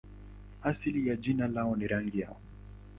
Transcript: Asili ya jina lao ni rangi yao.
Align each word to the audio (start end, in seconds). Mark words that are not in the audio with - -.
Asili 0.63 1.09
ya 1.09 1.15
jina 1.15 1.47
lao 1.47 1.75
ni 1.75 1.87
rangi 1.87 2.19
yao. 2.19 2.37